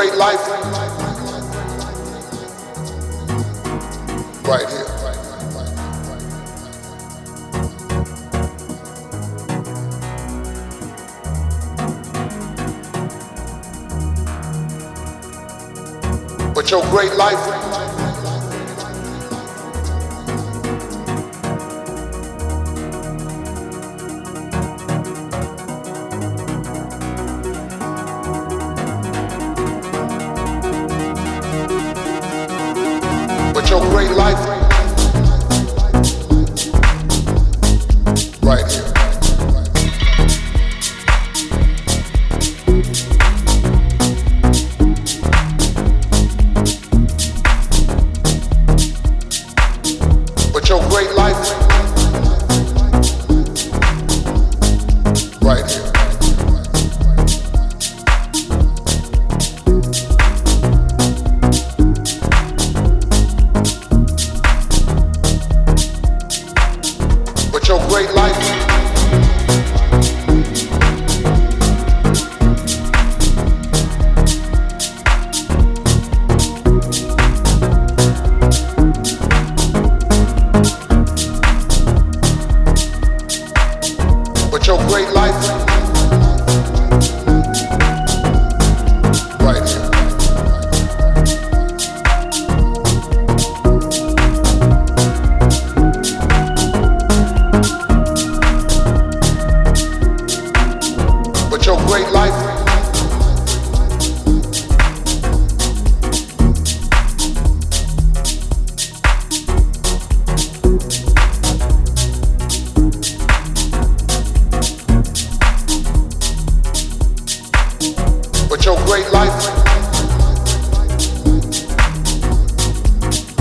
great 0.00 0.14
life 0.14 0.48
right 4.46 4.66
here. 4.70 4.86
But 16.54 16.70
your 16.70 16.82
great 16.84 17.12
life 17.16 17.79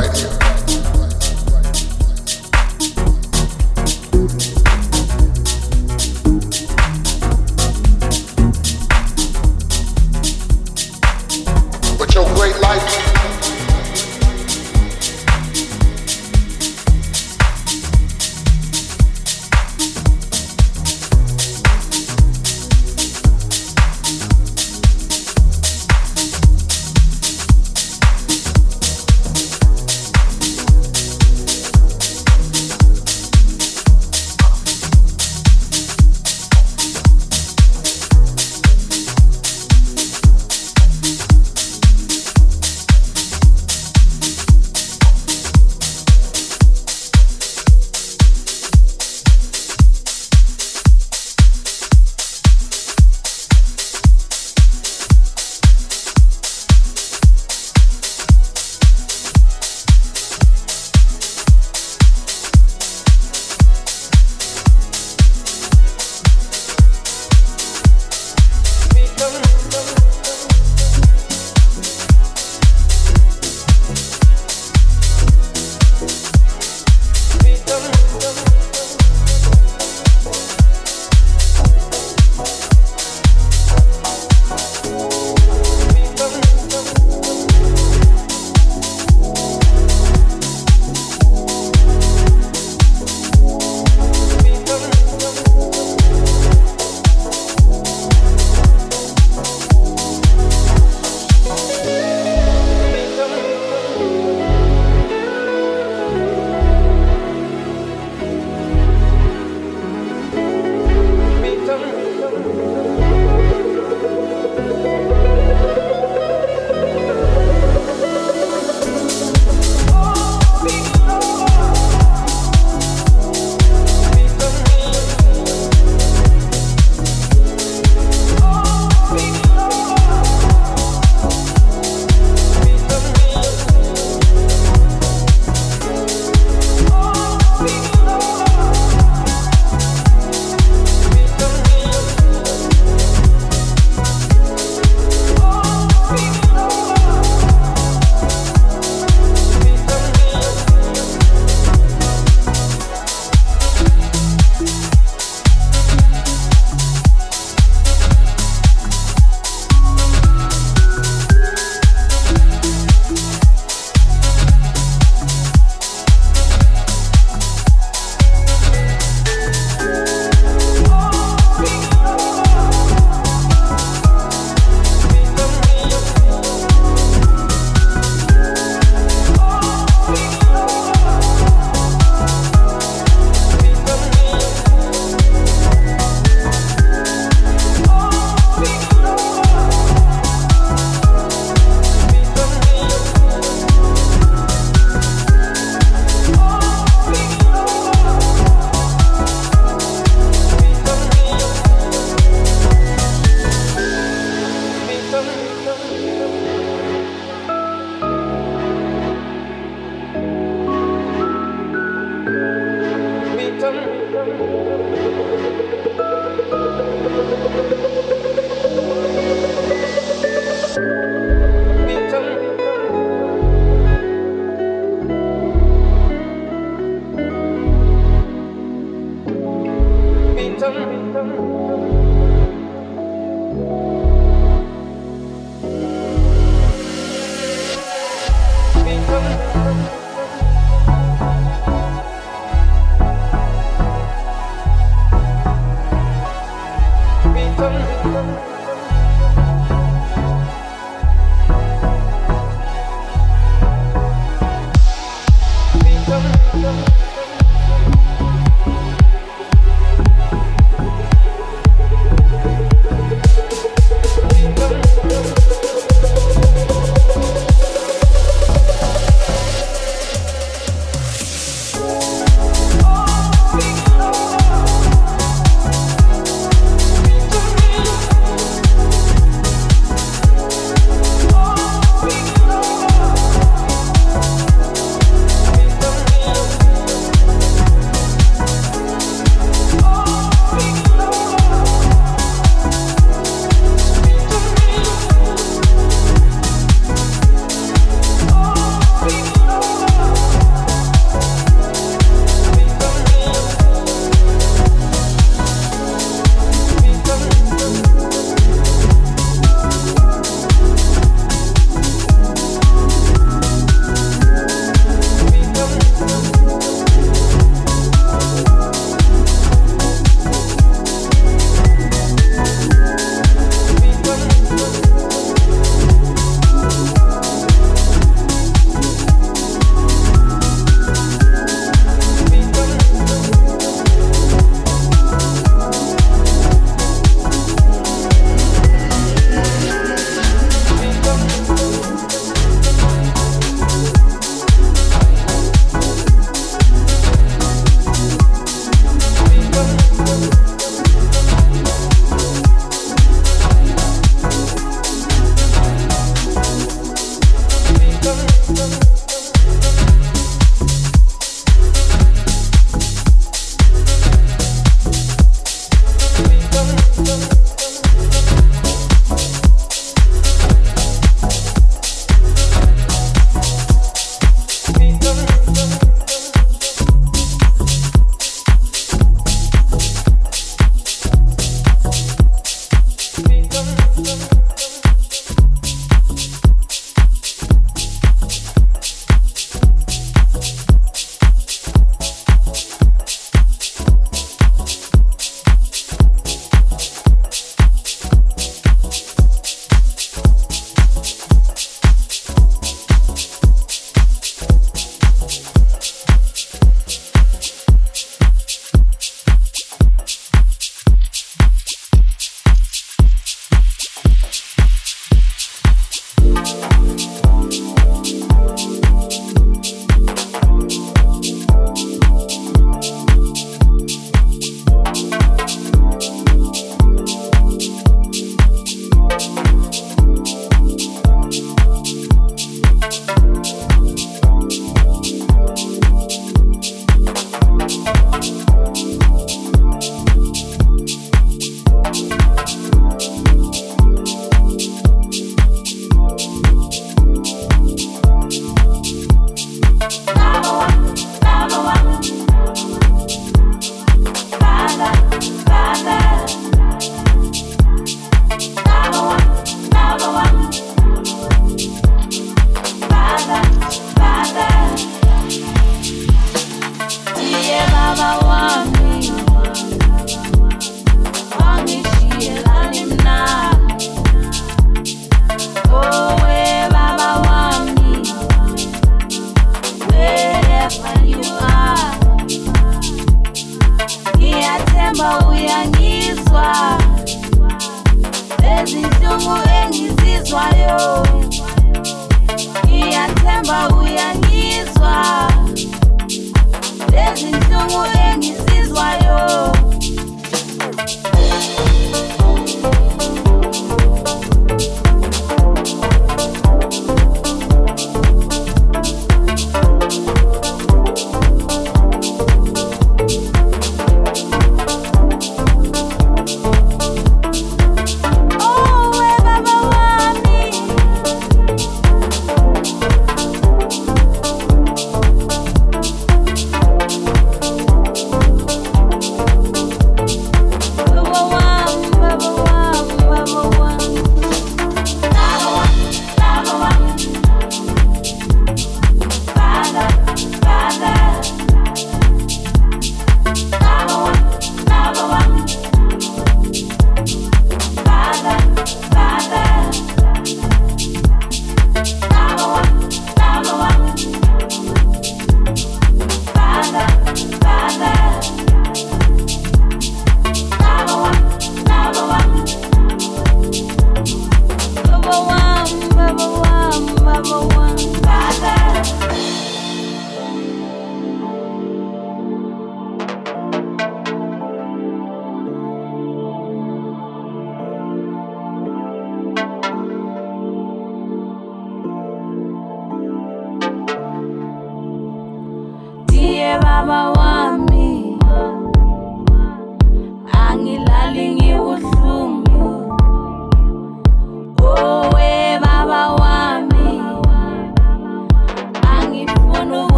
right. 0.00 0.39